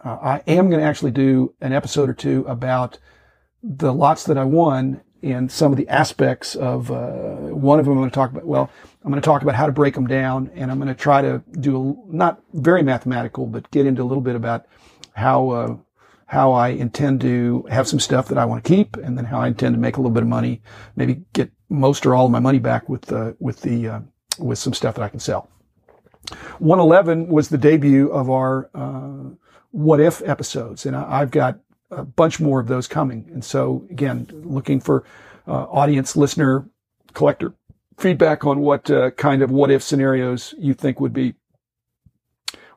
uh, 0.05 0.19
I 0.21 0.43
am 0.47 0.69
going 0.69 0.81
to 0.81 0.87
actually 0.87 1.11
do 1.11 1.55
an 1.61 1.73
episode 1.73 2.09
or 2.09 2.15
two 2.15 2.45
about 2.47 2.99
the 3.63 3.93
lots 3.93 4.25
that 4.25 4.39
I 4.39 4.45
won 4.45 5.01
and 5.23 5.51
some 5.51 5.73
of 5.73 5.79
the 5.79 5.89
aspects 5.89 6.55
of 6.55 6.91
uh, 6.91 7.37
one 7.37 7.79
of 7.79 7.85
them. 7.85 7.93
I'm 7.93 7.99
going 7.99 8.11
to 8.11 8.15
talk 8.15 8.31
about. 8.31 8.45
Well, 8.45 8.71
I'm 9.05 9.11
going 9.11 9.21
to 9.21 9.27
talk 9.27 9.43
about 9.43 9.55
how 9.55 9.67
to 9.67 9.73
break 9.73 9.95
them 9.95 10.07
down, 10.07 10.51
and 10.55 10.71
I'm 10.71 10.79
going 10.79 10.89
to 10.89 10.95
try 10.95 11.23
to 11.23 11.43
do 11.61 11.77
a, 12.11 12.15
not 12.15 12.41
very 12.53 12.83
mathematical, 12.83 13.47
but 13.47 13.71
get 13.71 13.87
into 13.87 14.03
a 14.03 14.05
little 14.05 14.23
bit 14.23 14.37
about 14.37 14.67
how 15.15 15.51
uh, 15.51 15.77
how 16.27 16.53
I 16.53 16.69
intend 16.69 17.21
to 17.23 17.67
have 17.71 17.89
some 17.89 18.01
stuff 18.01 18.29
that 18.29 18.39
I 18.39 18.45
want 18.45 18.65
to 18.65 18.69
keep, 18.69 18.97
and 18.97 19.17
then 19.17 19.25
how 19.25 19.41
I 19.41 19.49
intend 19.49 19.75
to 19.75 19.81
make 19.81 19.97
a 19.97 20.01
little 20.01 20.15
bit 20.15 20.23
of 20.23 20.29
money, 20.29 20.63
maybe 20.97 21.23
get 21.33 21.51
most 21.69 22.07
or 22.07 22.15
all 22.15 22.27
of 22.27 22.33
my 22.33 22.41
money 22.41 22.59
back 22.59 22.89
with 22.89 23.03
the 23.03 23.37
with 23.41 23.63
the 23.63 23.89
uh, 23.89 24.01
with 24.39 24.59
some 24.59 24.75
stuff 24.75 24.95
that 24.95 25.03
I 25.03 25.09
can 25.09 25.21
sell. 25.21 25.49
111 26.59 27.29
was 27.29 27.49
the 27.49 27.59
debut 27.59 28.11
of 28.11 28.29
our 28.31 28.71
uh, 28.75 29.35
what 29.71 30.01
if 30.01 30.23
episodes. 30.23 30.87
And 30.87 30.97
I, 30.97 31.21
have 31.21 31.31
got 31.31 31.59
a 31.91 32.05
bunch 32.05 32.41
more 32.41 32.61
of 32.61 32.69
those 32.69 32.87
coming. 32.87 33.29
And 33.33 33.45
so 33.45 33.87
again, 33.91 34.29
looking 34.33 34.81
for 34.81 35.05
uh, 35.47 35.65
audience, 35.65 36.17
listener, 36.17 36.69
collector 37.15 37.55
feedback 37.99 38.45
on 38.45 38.61
what 38.61 38.91
uh, 38.91 39.11
kind 39.13 39.43
of 39.43 39.51
what 39.51 39.71
if 39.71 39.83
scenarios 39.83 40.55
you 40.59 40.73
think 40.73 41.01
would 41.01 41.13
be 41.13 41.35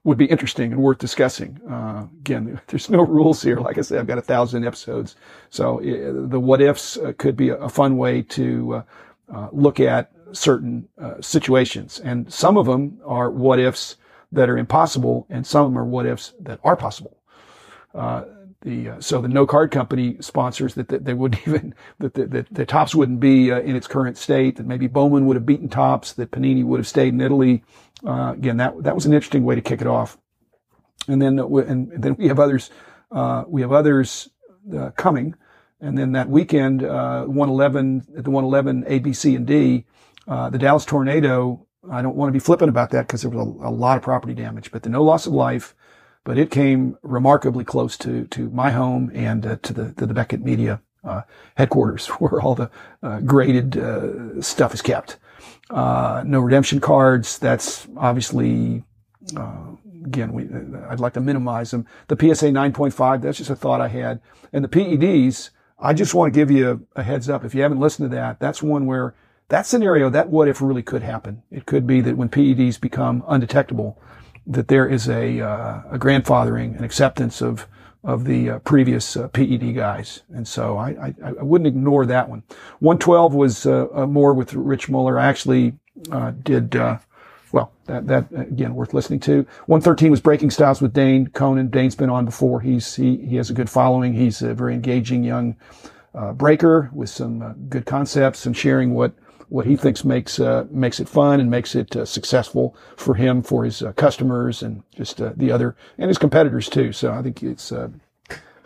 would 0.03 0.17
be 0.17 0.25
interesting 0.25 0.71
and 0.71 0.81
worth 0.81 0.97
discussing. 0.97 1.59
Uh, 1.69 2.07
again, 2.21 2.59
there's 2.67 2.89
no 2.89 3.01
rules 3.01 3.41
here. 3.43 3.59
Like 3.59 3.77
I 3.77 3.81
said, 3.81 3.99
I've 3.99 4.07
got 4.07 4.17
a 4.17 4.23
thousand 4.23 4.65
episodes, 4.65 5.15
so 5.51 5.79
uh, 5.79 6.27
the 6.27 6.39
what 6.39 6.59
ifs 6.59 6.97
uh, 6.97 7.13
could 7.17 7.37
be 7.37 7.49
a, 7.49 7.69
fun 7.69 7.97
way 7.97 8.23
to 8.23 8.83
uh, 9.31 9.47
look 9.51 9.79
at 9.79 10.11
certain 10.31 10.87
situations, 11.19 11.99
and 11.99 12.31
some 12.33 12.57
of 12.57 12.65
them 12.65 12.99
are 13.05 13.29
what 13.29 13.59
ifs 13.59 13.97
that 14.31 14.49
are 14.49 14.57
impossible, 14.57 15.27
and 15.29 15.45
some 15.45 15.65
of 15.65 15.71
them 15.71 15.77
are 15.77 15.85
what 15.85 16.05
ifs 16.05 16.33
that 16.39 16.59
are 16.63 16.75
possible. 16.75 17.17
Uh, 18.61 18.69
the 18.69 18.89
uh, 18.89 19.01
so 19.01 19.21
the 19.21 19.27
no 19.27 19.45
card 19.45 19.71
company 19.71 20.17
sponsors 20.19 20.75
that, 20.75 20.87
that 20.89 21.05
they 21.05 21.13
wouldn't 21.13 21.41
even 21.47 21.73
that 21.99 22.13
the, 22.13 22.25
that 22.27 22.53
the 22.53 22.65
Topps 22.65 22.95
wouldn't 22.95 23.19
be 23.19 23.51
uh, 23.51 23.59
in 23.59 23.75
its 23.75 23.87
current 23.87 24.17
state. 24.17 24.57
That 24.57 24.65
maybe 24.65 24.87
Bowman 24.87 25.25
would 25.25 25.35
have 25.35 25.45
beaten 25.45 25.69
Topps 25.69 26.13
That 26.13 26.31
Panini 26.31 26.63
would 26.63 26.79
have 26.79 26.87
stayed 26.87 27.13
in 27.13 27.21
Italy. 27.21 27.63
Uh, 28.05 28.33
again, 28.33 28.57
that 28.57 28.83
that 28.83 28.95
was 28.95 29.05
an 29.05 29.13
interesting 29.13 29.43
way 29.43 29.55
to 29.55 29.61
kick 29.61 29.81
it 29.81 29.87
off. 29.87 30.17
And 31.07 31.21
then 31.21 31.39
uh, 31.39 31.47
and, 31.47 31.91
then 31.91 32.15
we 32.15 32.27
have 32.27 32.39
others. 32.39 32.69
Uh, 33.11 33.43
we 33.47 33.61
have 33.61 33.71
others 33.71 34.29
coming. 34.95 35.35
And 35.83 35.97
then 35.97 36.11
that 36.11 36.29
weekend, 36.29 36.83
111 36.83 38.05
at 38.15 38.23
the 38.23 38.29
111 38.29 38.83
A, 38.85 38.99
B, 38.99 39.13
C, 39.13 39.35
and 39.35 39.47
D, 39.47 39.85
the 40.27 40.57
Dallas 40.59 40.85
Tornado 40.85 41.65
I 41.89 42.01
don't 42.01 42.15
want 42.15 42.29
to 42.29 42.33
be 42.33 42.39
flippant 42.39 42.69
about 42.69 42.91
that 42.91 43.07
because 43.07 43.23
there 43.23 43.31
was 43.31 43.39
a, 43.39 43.69
a, 43.69 43.71
lot 43.71 43.97
of 43.97 44.03
property 44.03 44.35
damage, 44.35 44.71
but 44.71 44.83
the 44.83 44.89
no 44.89 45.03
loss 45.03 45.25
of 45.25 45.33
life. 45.33 45.73
But 46.23 46.37
it 46.37 46.51
came 46.51 46.97
remarkably 47.01 47.63
close 47.63 47.97
to 47.99 48.25
to 48.27 48.49
my 48.49 48.71
home 48.71 49.11
and 49.13 49.45
uh, 49.45 49.55
to 49.63 49.73
the 49.73 49.93
to 49.93 50.05
the 50.05 50.13
Beckett 50.13 50.41
Media 50.41 50.81
uh, 51.03 51.21
headquarters, 51.55 52.07
where 52.19 52.41
all 52.41 52.55
the 52.55 52.69
uh, 53.01 53.19
graded 53.21 53.77
uh, 53.77 54.41
stuff 54.41 54.73
is 54.73 54.81
kept. 54.81 55.17
Uh, 55.69 56.23
no 56.25 56.39
redemption 56.39 56.79
cards. 56.79 57.39
That's 57.39 57.87
obviously 57.97 58.83
uh, 59.35 59.71
again. 60.05 60.33
We, 60.33 60.47
I'd 60.89 60.99
like 60.99 61.13
to 61.13 61.21
minimize 61.21 61.71
them. 61.71 61.87
The 62.07 62.15
PSA 62.15 62.47
9.5. 62.47 63.21
That's 63.21 63.37
just 63.37 63.49
a 63.49 63.55
thought 63.55 63.81
I 63.81 63.87
had, 63.87 64.21
and 64.53 64.63
the 64.63 64.69
PEDs. 64.69 65.49
I 65.83 65.93
just 65.93 66.13
want 66.13 66.31
to 66.31 66.39
give 66.39 66.51
you 66.51 66.85
a, 66.95 66.99
a 66.99 67.03
heads 67.03 67.27
up. 67.27 67.43
If 67.43 67.55
you 67.55 67.63
haven't 67.63 67.79
listened 67.79 68.11
to 68.11 68.15
that, 68.15 68.39
that's 68.39 68.61
one 68.61 68.85
where 68.85 69.15
that 69.51 69.65
scenario, 69.65 70.09
that 70.11 70.29
what 70.29 70.47
if 70.47 70.61
really 70.61 70.83
could 70.83 71.01
happen. 71.03 71.43
It 71.51 71.65
could 71.65 71.85
be 71.85 71.99
that 72.01 72.15
when 72.15 72.29
PEDs 72.29 72.79
become 72.79 73.23
undetectable, 73.27 73.99
that 74.47 74.67
there 74.67 74.87
is 74.87 75.07
a, 75.07 75.41
uh, 75.41 75.81
a 75.91 75.99
grandfathering 75.99 76.75
and 76.75 76.83
acceptance 76.83 77.41
of 77.41 77.67
of 78.03 78.25
the 78.25 78.49
uh, 78.49 78.59
previous 78.59 79.15
uh, 79.15 79.27
PED 79.27 79.75
guys, 79.75 80.23
and 80.33 80.47
so 80.47 80.77
I, 80.77 80.89
I, 80.89 81.13
I, 81.23 81.43
wouldn't 81.43 81.67
ignore 81.67 82.05
that 82.07 82.29
one. 82.29 82.41
112 82.79 83.35
was 83.35 83.65
uh, 83.65 83.87
uh, 83.93 84.07
more 84.07 84.33
with 84.33 84.53
Rich 84.53 84.89
Mueller. 84.89 85.19
I 85.19 85.27
actually 85.27 85.73
uh, 86.11 86.31
did 86.43 86.73
well. 87.51 87.71
That 87.85 88.07
that 88.07 88.25
again 88.31 88.73
worth 88.73 88.93
listening 88.95 89.19
to. 89.21 89.45
113 89.67 90.09
was 90.09 90.19
Breaking 90.19 90.49
Styles 90.49 90.81
with 90.81 90.93
Dane 90.93 91.27
Conan. 91.27 91.69
Dane's 91.69 91.95
been 91.95 92.09
on 92.09 92.25
before. 92.25 92.59
He's 92.61 92.95
he 92.95 93.17
he 93.17 93.35
has 93.35 93.51
a 93.51 93.53
good 93.53 93.69
following. 93.69 94.13
He's 94.13 94.41
a 94.41 94.55
very 94.55 94.73
engaging 94.73 95.23
young 95.23 95.55
breaker 96.33 96.89
with 96.93 97.09
some 97.09 97.67
good 97.69 97.85
concepts 97.85 98.45
and 98.45 98.57
sharing 98.57 98.93
what 98.95 99.13
what 99.51 99.65
he 99.65 99.75
thinks 99.75 100.05
makes 100.05 100.39
uh, 100.39 100.65
makes 100.71 101.01
it 101.01 101.09
fun 101.09 101.41
and 101.41 101.51
makes 101.51 101.75
it 101.75 101.93
uh, 101.97 102.05
successful 102.05 102.73
for 102.95 103.15
him, 103.15 103.43
for 103.43 103.65
his 103.65 103.83
uh, 103.83 103.91
customers, 103.91 104.63
and 104.63 104.81
just 104.95 105.21
uh, 105.21 105.33
the 105.35 105.51
other 105.51 105.75
and 105.97 106.07
his 106.07 106.17
competitors 106.17 106.69
too. 106.69 106.93
So 106.93 107.11
I 107.11 107.21
think 107.21 107.43
it's 107.43 107.69
uh, 107.69 107.89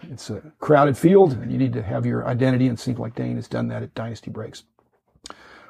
it's 0.03 0.29
a 0.29 0.43
crowded 0.59 0.95
field, 0.95 1.33
and 1.33 1.51
you 1.51 1.57
need 1.57 1.73
to 1.73 1.81
have 1.81 2.05
your 2.05 2.27
identity. 2.27 2.67
And 2.67 2.79
seems 2.79 2.99
like 2.99 3.15
Dane 3.15 3.35
has 3.35 3.47
done 3.47 3.67
that 3.69 3.81
at 3.81 3.95
Dynasty 3.95 4.29
Breaks. 4.29 4.63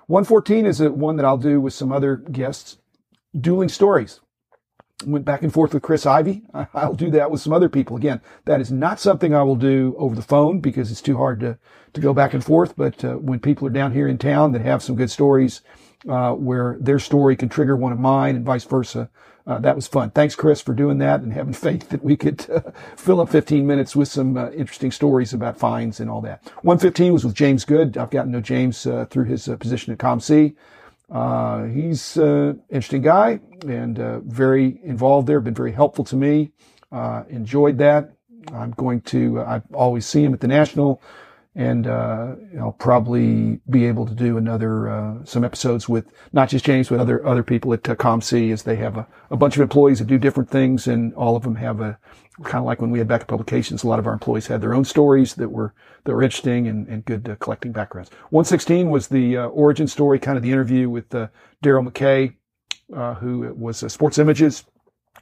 114 0.07 0.65
is 0.65 0.81
a, 0.81 0.91
one 0.91 1.15
that 1.15 1.25
I'll 1.25 1.38
do 1.38 1.62
with 1.62 1.74
some 1.74 1.93
other 1.93 2.17
guests. 2.17 2.77
Dueling 3.39 3.69
stories 3.69 4.19
went 5.03 5.25
back 5.25 5.43
and 5.43 5.53
forth 5.53 5.73
with 5.73 5.83
Chris 5.83 6.05
Ivy. 6.05 6.43
I'll 6.73 6.93
do 6.93 7.11
that 7.11 7.29
with 7.29 7.41
some 7.41 7.51
other 7.51 7.69
people. 7.69 7.97
Again, 7.97 8.21
that 8.45 8.61
is 8.61 8.71
not 8.71 8.99
something 8.99 9.33
I 9.33 9.43
will 9.43 9.57
do 9.57 9.93
over 9.97 10.15
the 10.15 10.21
phone 10.21 10.61
because 10.61 10.89
it's 10.91 11.01
too 11.01 11.17
hard 11.17 11.39
to, 11.41 11.57
to 11.93 12.01
go 12.01 12.13
back 12.13 12.33
and 12.33 12.43
forth. 12.43 12.75
But 12.77 13.03
uh, 13.03 13.15
when 13.15 13.39
people 13.39 13.67
are 13.67 13.71
down 13.71 13.91
here 13.91 14.07
in 14.07 14.17
town 14.17 14.53
that 14.53 14.61
have 14.61 14.81
some 14.81 14.95
good 14.95 15.11
stories, 15.11 15.61
uh, 16.07 16.33
where 16.33 16.77
their 16.79 16.99
story 16.99 17.35
can 17.35 17.49
trigger 17.49 17.75
one 17.75 17.91
of 17.91 17.99
mine 17.99 18.35
and 18.35 18.45
vice 18.45 18.63
versa, 18.63 19.09
uh, 19.47 19.59
that 19.59 19.75
was 19.75 19.87
fun. 19.87 20.11
Thanks, 20.11 20.33
Chris, 20.33 20.61
for 20.61 20.73
doing 20.73 20.97
that 20.99 21.21
and 21.21 21.33
having 21.33 21.53
faith 21.67 21.89
that 21.89 22.03
we 22.03 22.15
could 22.15 22.49
uh, 22.49 22.61
fill 22.95 23.19
up 23.19 23.29
15 23.29 23.67
minutes 23.67 23.95
with 23.95 24.07
some 24.07 24.37
uh, 24.37 24.49
interesting 24.51 24.91
stories 24.91 25.33
about 25.33 25.57
fines 25.57 25.99
and 25.99 26.09
all 26.09 26.21
that. 26.21 26.41
115 26.61 27.11
was 27.11 27.25
with 27.25 27.35
James 27.35 27.65
Good. 27.65 27.97
I've 27.97 28.11
gotten 28.11 28.31
to 28.31 28.37
know 28.37 28.41
James 28.41 28.87
uh, 28.87 29.05
through 29.09 29.25
his 29.25 29.47
position 29.59 29.91
at 29.91 29.99
COMC. 29.99 30.55
Uh, 31.09 31.65
he's 31.65 32.17
an 32.17 32.62
interesting 32.69 33.01
guy 33.01 33.39
and 33.67 34.00
uh, 34.00 34.19
very 34.21 34.79
involved 34.83 35.27
there, 35.27 35.39
been 35.39 35.53
very 35.53 35.71
helpful 35.71 36.03
to 36.05 36.15
me. 36.15 36.51
Uh, 36.91 37.24
enjoyed 37.29 37.77
that. 37.77 38.12
I'm 38.53 38.71
going 38.71 39.01
to, 39.01 39.41
I 39.41 39.62
always 39.74 40.05
see 40.05 40.24
him 40.24 40.33
at 40.33 40.39
the 40.39 40.47
National 40.47 41.01
and 41.55 41.88
uh, 41.88 42.35
I'll 42.59 42.74
probably 42.74 43.62
be 43.69 43.85
able 43.85 44.05
to 44.05 44.13
do 44.13 44.38
another 44.38 44.89
uh, 44.89 45.24
some 45.24 45.45
episodes 45.45 45.88
with 45.88 46.12
not 46.33 46.50
just 46.50 46.65
James 46.65 46.89
but 46.89 47.00
other 47.00 47.25
other 47.25 47.43
people 47.43 47.74
at 47.74 47.88
uh, 47.89 47.95
COMC 47.95 48.51
as 48.51 48.63
they 48.63 48.75
have 48.75 48.97
a, 48.97 49.07
a 49.29 49.38
bunch 49.38 49.55
of 49.55 49.62
employees 49.62 50.00
that 50.00 50.07
do 50.07 50.17
different 50.17 50.50
things 50.50 50.85
and 50.85 51.13
all 51.13 51.35
of 51.38 51.43
them 51.43 51.55
have 51.55 51.79
a 51.79 51.97
kind 52.43 52.57
of 52.59 52.65
like 52.65 52.81
when 52.81 52.91
we 52.91 52.99
had 52.99 53.07
Beckett 53.07 53.27
Publications 53.27 53.83
a 53.83 53.87
lot 53.87 53.99
of 53.99 54.07
our 54.07 54.13
employees 54.13 54.47
had 54.47 54.61
their 54.61 54.73
own 54.73 54.85
stories 54.85 55.35
that 55.35 55.49
were 55.49 55.73
that 56.03 56.13
were 56.13 56.23
interesting 56.23 56.67
and, 56.67 56.87
and 56.87 57.05
good 57.05 57.29
uh, 57.29 57.35
collecting 57.35 57.71
backgrounds 57.71 58.09
116 58.29 58.89
was 58.89 59.07
the 59.07 59.37
uh, 59.37 59.47
origin 59.47 59.87
story 59.87 60.19
kind 60.19 60.37
of 60.37 60.43
the 60.43 60.51
interview 60.51 60.89
with 60.89 61.13
uh, 61.15 61.27
Daryl 61.63 61.87
McKay 61.87 62.35
who 63.19 63.53
was 63.55 63.91
Sports 63.91 64.17
Images 64.17 64.65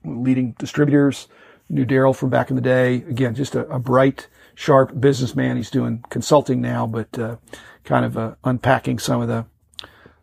leading 0.03 0.51
distributors 0.59 1.27
knew 1.69 1.85
Daryl 1.85 2.15
from 2.15 2.29
back 2.29 2.49
in 2.49 2.55
the 2.55 2.61
day 2.61 2.95
again 2.95 3.35
just 3.35 3.55
a, 3.55 3.67
a 3.69 3.79
bright 3.79 4.27
sharp 4.55 4.99
businessman. 4.99 5.57
He's 5.57 5.69
doing 5.69 6.03
consulting 6.09 6.61
now, 6.61 6.87
but 6.87 7.17
uh, 7.17 7.37
kind 7.83 8.05
of 8.05 8.17
uh, 8.17 8.35
unpacking 8.43 8.99
some 8.99 9.21
of 9.21 9.27
the 9.27 9.45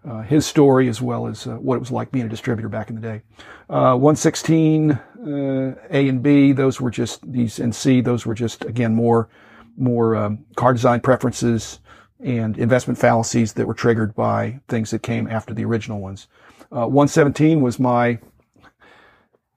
uh, 0.03 0.23
his 0.23 0.47
story 0.47 0.89
as 0.89 1.03
well 1.03 1.27
as 1.27 1.47
uh, 1.47 1.57
what 1.57 1.77
it 1.77 1.81
was 1.81 1.91
like 1.91 2.11
being 2.11 2.25
a 2.25 2.29
distributor 2.29 2.71
back 2.71 2.89
in 2.89 2.95
the 2.95 3.03
day. 3.03 3.23
Uh, 3.69 3.95
116 3.95 4.99
uh, 5.21 5.75
A 5.91 6.09
and 6.09 6.23
B, 6.23 6.53
those 6.53 6.81
were 6.81 6.91
just 6.91 7.31
these, 7.31 7.59
and 7.59 7.75
C, 7.75 8.01
those 8.01 8.27
were 8.27 8.35
just 8.35 8.65
again 8.65 8.95
more 8.95 9.29
more 9.77 10.17
um, 10.17 10.45
car 10.57 10.73
design 10.73 11.01
preferences 11.01 11.81
and 12.23 12.59
investment 12.59 12.99
fallacies 12.99 13.55
that 13.55 13.67
were 13.67 13.75
triggered 13.75 14.15
by 14.15 14.61
things 14.69 14.91
that 14.91 15.03
came 15.03 15.27
after 15.27 15.55
the 15.55 15.65
original 15.65 16.01
ones. 16.01 16.29
117 16.69 17.61
was 17.61 17.81
my 17.81 18.19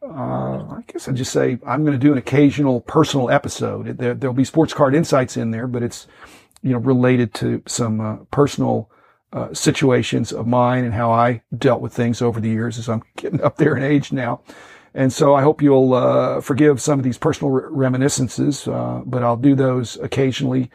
uh, 0.03 0.75
I 0.77 0.83
guess 0.87 1.07
I'd 1.07 1.15
just 1.15 1.31
say 1.31 1.57
I'm 1.65 1.85
going 1.85 1.97
to 1.97 2.05
do 2.05 2.11
an 2.11 2.17
occasional 2.17 2.81
personal 2.81 3.29
episode. 3.29 3.97
There, 3.97 4.15
will 4.15 4.33
be 4.33 4.43
sports 4.43 4.73
card 4.73 4.95
insights 4.95 5.37
in 5.37 5.51
there, 5.51 5.67
but 5.67 5.81
it's, 5.81 6.07
you 6.61 6.71
know, 6.71 6.79
related 6.79 7.33
to 7.35 7.63
some 7.67 8.01
uh, 8.01 8.15
personal 8.29 8.89
uh, 9.31 9.53
situations 9.53 10.33
of 10.33 10.45
mine 10.45 10.83
and 10.83 10.93
how 10.93 11.11
I 11.11 11.41
dealt 11.57 11.81
with 11.81 11.93
things 11.93 12.21
over 12.21 12.39
the 12.39 12.49
years 12.49 12.77
as 12.77 12.89
I'm 12.89 13.03
getting 13.15 13.41
up 13.41 13.57
there 13.57 13.77
in 13.77 13.83
age 13.83 14.11
now. 14.11 14.41
And 14.95 15.11
so 15.11 15.33
I 15.33 15.41
hope 15.41 15.61
you'll 15.61 15.93
uh, 15.93 16.41
forgive 16.41 16.81
some 16.81 16.99
of 16.99 17.03
these 17.03 17.17
personal 17.17 17.51
re- 17.51 17.63
reminiscences, 17.69 18.67
uh, 18.67 19.01
but 19.05 19.23
I'll 19.23 19.37
do 19.37 19.55
those 19.55 19.97
occasionally, 19.97 20.69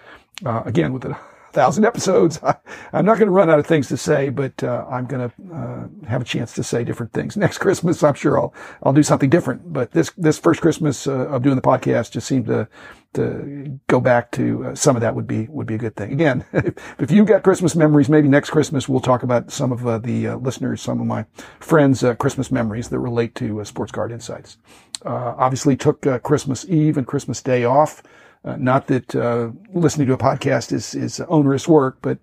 uh, 0.44 0.62
again, 0.64 0.92
with 0.92 1.04
a 1.04 1.16
thousand 1.52 1.85
episodes. 1.85 2.40
I, 2.43 2.57
am 2.93 3.05
not 3.05 3.19
going 3.19 3.26
to 3.26 3.33
run 3.33 3.50
out 3.50 3.59
of 3.59 3.67
things 3.67 3.88
to 3.88 3.97
say, 3.97 4.28
but 4.28 4.62
uh, 4.62 4.87
I'm 4.90 5.07
going 5.07 5.28
to 5.28 5.55
uh, 5.55 6.09
have 6.09 6.23
a 6.23 6.25
chance 6.25 6.52
to 6.55 6.62
say 6.62 6.85
different 6.85 7.12
things. 7.12 7.37
Next 7.49 7.59
Christmas, 7.59 8.02
I'm 8.02 8.14
sure 8.14 8.38
I'll 8.38 8.55
I'll 8.83 8.93
do 8.93 9.02
something 9.02 9.31
different. 9.31 9.73
But 9.73 9.93
this 9.93 10.12
this 10.17 10.38
first 10.38 10.61
Christmas 10.61 11.07
uh, 11.07 11.28
of 11.28 11.43
doing 11.43 11.57
the 11.57 11.62
podcast 11.62 12.12
just 12.12 12.26
seemed 12.26 12.47
to 12.47 12.69
to 13.14 13.81
go 13.87 14.00
back 14.00 14.31
to 14.33 14.67
uh, 14.67 14.75
some 14.75 14.95
of 14.95 15.00
that 15.02 15.14
would 15.14 15.26
be 15.26 15.47
would 15.49 15.67
be 15.67 15.75
a 15.75 15.78
good 15.78 15.97
thing. 15.97 16.12
Again, 16.12 16.45
if, 16.52 16.75
if 17.00 17.11
you've 17.11 17.26
got 17.26 17.43
Christmas 17.43 17.75
memories, 17.75 18.09
maybe 18.09 18.28
next 18.28 18.50
Christmas 18.50 18.88
we'll 18.88 19.00
talk 19.00 19.23
about 19.23 19.50
some 19.50 19.73
of 19.73 19.87
uh, 19.87 19.99
the 19.99 20.28
uh, 20.28 20.37
listeners, 20.37 20.83
some 20.83 21.00
of 21.00 21.07
my 21.07 21.25
friends' 21.61 22.05
Christmas 22.19 22.50
memories 22.50 22.88
that 22.90 22.99
relate 22.99 23.35
to 23.37 23.64
Sports 23.64 23.93
Card 23.93 24.12
Insights. 24.12 24.59
obviously, 25.05 25.76
took 25.76 26.02
Christmas 26.23 26.64
Eve 26.69 26.97
and 26.97 27.07
Christmas 27.07 27.43
Day 27.43 27.64
off. 27.64 28.02
Uh, 28.45 28.57
not 28.57 28.87
that 28.87 29.14
uh, 29.14 29.50
listening 29.73 30.07
to 30.07 30.12
a 30.12 30.18
podcast 30.18 30.73
is 30.73 30.95
is 30.95 31.21
onerous 31.28 31.66
work, 31.66 31.99
but 32.00 32.18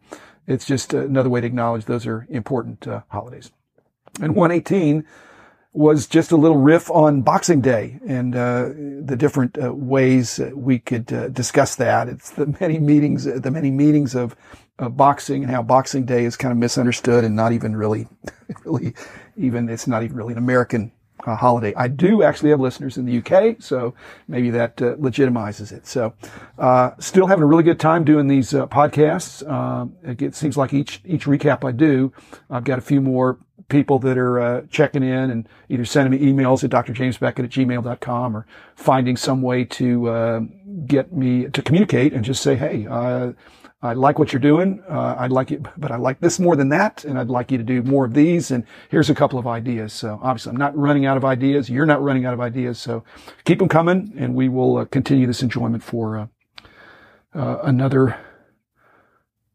it's 0.47 0.65
just 0.65 0.93
another 0.93 1.29
way 1.29 1.41
to 1.41 1.47
acknowledge 1.47 1.85
those 1.85 2.07
are 2.07 2.25
important 2.29 2.87
uh, 2.87 3.01
holidays. 3.09 3.51
And 4.21 4.35
118 4.35 5.05
was 5.73 6.07
just 6.07 6.31
a 6.31 6.37
little 6.37 6.57
riff 6.57 6.89
on 6.89 7.21
Boxing 7.21 7.59
Day 7.59 7.99
and 8.07 8.33
uh, 8.33 8.69
the 9.01 9.17
different 9.17 9.61
uh, 9.61 9.73
ways 9.73 10.39
we 10.53 10.79
could 10.79 11.33
discuss 11.33 11.75
that. 11.75 12.07
It's 12.07 12.29
the 12.29 12.55
many 12.61 12.79
meetings, 12.79 13.25
the 13.25 13.51
many 13.51 13.71
meetings 13.71 14.15
of, 14.15 14.35
boxing 14.77 15.41
and 15.41 15.49
how 15.49 15.63
Boxing 15.63 16.03
Day 16.03 16.25
is 16.25 16.35
kind 16.35 16.51
of 16.51 16.57
misunderstood 16.57 17.23
and 17.23 17.33
not 17.33 17.53
even 17.53 17.77
really, 17.77 18.09
really 18.65 18.93
even 19.37 19.69
it's 19.69 19.87
not 19.87 20.03
even 20.03 20.17
really 20.17 20.33
an 20.33 20.37
American 20.37 20.91
uh, 21.25 21.35
holiday. 21.35 21.73
I 21.75 21.87
do 21.87 22.23
actually 22.23 22.51
have 22.51 22.59
listeners 22.59 22.97
in 22.97 23.05
the 23.05 23.17
UK, 23.17 23.57
so 23.59 23.93
maybe 24.27 24.49
that 24.51 24.81
uh, 24.81 24.95
legitimizes 24.95 25.71
it. 25.71 25.87
So, 25.87 26.13
uh, 26.57 26.91
still 26.99 27.27
having 27.27 27.43
a 27.43 27.47
really 27.47 27.63
good 27.63 27.79
time 27.79 28.03
doing 28.03 28.27
these 28.27 28.53
uh, 28.53 28.67
podcasts. 28.67 29.47
Um, 29.49 29.95
it 30.03 30.35
seems 30.35 30.57
like 30.57 30.73
each 30.73 31.01
each 31.05 31.25
recap 31.25 31.67
I 31.67 31.71
do, 31.71 32.13
I've 32.49 32.63
got 32.63 32.77
a 32.77 32.81
few 32.81 33.01
more 33.01 33.37
people 33.67 33.97
that 33.97 34.17
are 34.17 34.39
uh, 34.39 34.61
checking 34.69 35.01
in 35.01 35.31
and 35.31 35.49
either 35.69 35.85
sending 35.85 36.11
me 36.11 36.31
emails 36.31 36.63
at 36.63 36.69
drjamesbeckett 36.69 37.43
at 37.43 37.49
gmail.com 37.49 38.37
or 38.37 38.45
finding 38.75 39.17
some 39.17 39.41
way 39.41 39.63
to 39.63 40.07
uh, 40.07 40.39
get 40.85 41.11
me 41.11 41.47
to 41.49 41.61
communicate 41.63 42.13
and 42.13 42.23
just 42.23 42.43
say, 42.43 42.55
hey, 42.55 42.85
I 43.85 43.93
like 43.93 44.17
what 44.17 44.33
you're 44.33 44.39
doing. 44.39 44.83
Uh, 44.89 45.15
I'd 45.17 45.31
like 45.31 45.51
it, 45.51 45.61
but 45.77 45.91
I 45.91 45.97
like 45.97 46.19
this 46.19 46.39
more 46.39 46.55
than 46.55 46.69
that. 46.69 47.05
And 47.05 47.19
I'd 47.19 47.29
like 47.29 47.51
you 47.51 47.57
to 47.57 47.63
do 47.63 47.83
more 47.83 48.05
of 48.05 48.13
these. 48.13 48.51
And 48.51 48.65
here's 48.89 49.09
a 49.09 49.15
couple 49.15 49.37
of 49.37 49.47
ideas. 49.47 49.93
So 49.93 50.19
obviously 50.21 50.51
I'm 50.51 50.57
not 50.57 50.75
running 50.77 51.05
out 51.05 51.17
of 51.17 51.25
ideas. 51.25 51.69
You're 51.69 51.85
not 51.85 52.01
running 52.01 52.25
out 52.25 52.33
of 52.33 52.41
ideas. 52.41 52.79
So 52.79 53.03
keep 53.43 53.59
them 53.59 53.69
coming 53.69 54.13
and 54.17 54.33
we 54.35 54.49
will 54.49 54.77
uh, 54.77 54.85
continue 54.85 55.27
this 55.27 55.43
enjoyment 55.43 55.83
for, 55.83 56.17
uh, 56.17 56.27
uh 57.33 57.59
another, 57.63 58.17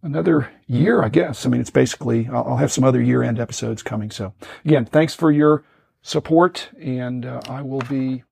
another 0.02 0.50
year, 0.66 1.02
I 1.02 1.08
guess. 1.08 1.44
I 1.44 1.48
mean, 1.48 1.60
it's 1.60 1.70
basically, 1.70 2.28
I'll, 2.28 2.44
I'll 2.50 2.56
have 2.56 2.72
some 2.72 2.84
other 2.84 3.02
year 3.02 3.22
end 3.22 3.40
episodes 3.40 3.82
coming. 3.82 4.10
So 4.10 4.32
again, 4.64 4.84
thanks 4.84 5.14
for 5.14 5.32
your 5.32 5.64
support 6.02 6.70
and 6.80 7.26
uh, 7.26 7.40
I 7.48 7.62
will 7.62 7.82
be 7.82 8.22